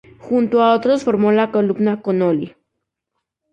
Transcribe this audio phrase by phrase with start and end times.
[0.17, 2.55] Junto a otros formó la Columna Connolly.